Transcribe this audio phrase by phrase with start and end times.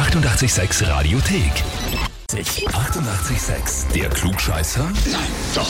[0.00, 1.52] 886 Radiothek.
[2.32, 3.92] 88,6.
[3.92, 4.84] Der Klugscheißer?
[4.84, 5.20] Nein,
[5.54, 5.68] doch.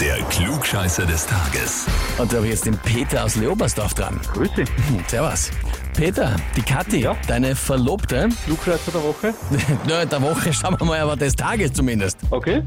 [0.00, 1.86] Der Klugscheißer des Tages.
[2.18, 4.20] Und da habe ich jetzt den Peter aus Leobersdorf dran.
[4.32, 4.64] Grüße.
[4.88, 5.52] Hm, Servus.
[5.96, 7.16] Peter, die Kathi, Ja?
[7.26, 9.32] deine Verlobte, Klugscheißer der Woche.
[9.88, 12.18] na, der Woche schauen wir mal, aber des Tages zumindest.
[12.30, 12.62] Okay.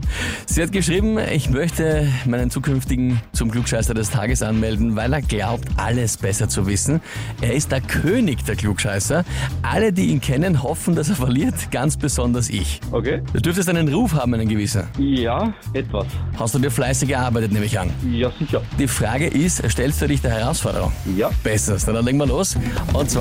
[0.48, 5.68] Sie hat geschrieben, ich möchte meinen zukünftigen zum Klugscheißer des Tages anmelden, weil er glaubt,
[5.78, 7.02] alles besser zu wissen.
[7.40, 9.24] Er ist der König der Klugscheißer.
[9.62, 12.80] Alle, die ihn kennen, hoffen, dass er verliert, ganz besonders ich.
[12.92, 13.22] Okay.
[13.34, 14.84] Du dürftest einen Ruf haben, einen gewissen.
[14.98, 16.08] Ja, etwas.
[16.40, 17.92] Hast du dir fleißig gearbeitet, nehme ich an.
[18.12, 18.62] Ja, sicher.
[18.80, 20.92] Die Frage ist, stellst du dich der Herausforderung?
[21.16, 21.30] Ja.
[21.44, 22.58] Bestens, dann legen wir los.
[22.94, 23.19] Und zwar,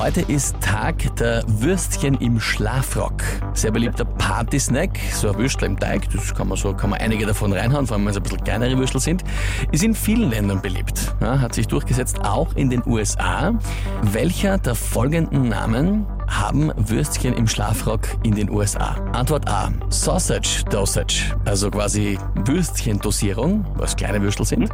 [0.00, 3.22] heute ist Tag der Würstchen im Schlafrock.
[3.54, 7.26] Sehr beliebter Partysnack, so ein Würstel im Teig, das kann man so, kann man einige
[7.26, 9.22] davon reinhauen, vor allem wenn es ein bisschen kleinere Würstel sind.
[9.70, 13.54] Ist in vielen Ländern beliebt, ja, hat sich durchgesetzt, auch in den USA.
[14.02, 18.96] Welcher der folgenden Namen haben Würstchen im Schlafrock in den USA?
[19.12, 19.70] Antwort A.
[19.90, 24.70] Sausage Dosage, also quasi Würstchendosierung, was kleine Würstel sind.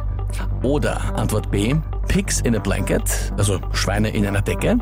[0.61, 1.75] Oder Antwort B.
[2.07, 3.03] Pigs in a Blanket,
[3.37, 4.77] also Schweine in einer Decke.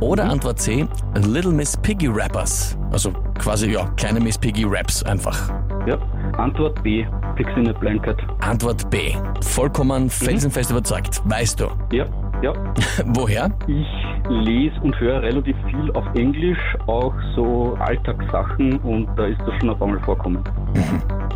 [0.00, 0.86] Oder Antwort C.
[1.14, 5.50] Little Miss Piggy Rappers, also quasi ja kleine Miss Piggy Raps einfach.
[5.86, 5.98] Ja.
[6.38, 7.06] Antwort B.
[7.36, 8.16] Fix in a Blanket.
[8.40, 9.14] Antwort B.
[9.42, 11.22] Vollkommen felsenfest überzeugt.
[11.24, 11.66] Weißt du.
[11.92, 12.06] Ja.
[12.44, 12.52] Ja.
[13.06, 13.50] Woher?
[13.66, 13.86] Ich
[14.28, 19.70] lese und höre relativ viel auf Englisch, auch so Alltagssachen und da ist das schon
[19.70, 20.44] ein paar Mal vorkommen.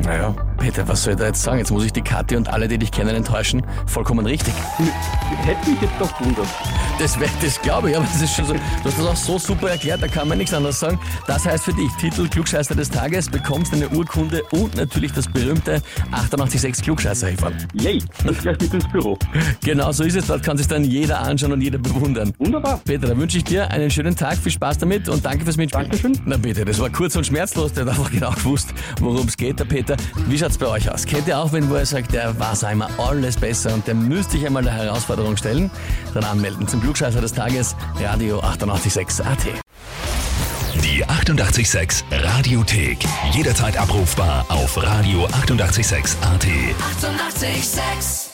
[0.04, 1.58] Naja, Peter, was soll ich da jetzt sagen?
[1.58, 3.64] Jetzt muss ich die Kathi und alle, die dich kennen, enttäuschen.
[3.86, 4.54] Vollkommen richtig.
[5.44, 6.46] Hätte mich jetzt doch gewundert.
[7.00, 8.54] Das, wär- das glaube ich, aber das ist schon so.
[8.54, 11.00] Du hast das auch so super erklärt, da kann man nichts anderes sagen.
[11.26, 15.82] Das heißt für dich, Titel Klugscheißer des Tages, bekommst eine Urkunde und natürlich das berühmte
[16.12, 17.52] 886 klugscheißer -Häferl.
[17.74, 18.00] Yay.
[18.24, 19.18] Das gleich mit ins Büro.
[19.64, 22.32] Genau so ist es, dort kann sich dann jeder anschauen und jeder bewundern.
[22.38, 22.80] Wunderbar.
[22.84, 25.88] Peter, dann wünsche ich dir einen schönen Tag, viel Spaß damit und danke fürs Mitspielen.
[25.90, 26.18] Dankeschön.
[26.26, 28.68] Na bitte, das war kurz und schmerzlos, der hat einfach genau gewusst,
[29.00, 29.96] worum es geht, der Peter.
[30.28, 31.04] Wie schaut's bei euch aus?
[31.06, 34.32] Kennt ihr auch wen, wo er sagt, der weiß einmal alles besser und der müsste
[34.32, 35.70] sich einmal der Herausforderung stellen?
[36.14, 39.38] Dann anmelden zum Klugscheißer des Tages, Radio 886 AT.
[40.82, 42.98] Die 88,6 Radiothek.
[43.32, 46.46] Jederzeit abrufbar auf radio886.at.
[46.46, 47.48] 88,6.
[47.48, 48.27] Eighty-eight, sex.